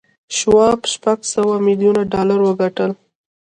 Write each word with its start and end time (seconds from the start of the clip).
شواب 0.37 0.79
شپږ 0.93 1.19
سوه 1.33 1.55
میلیون 1.67 1.97
ډالر 2.13 2.39
وګټل 2.43 2.91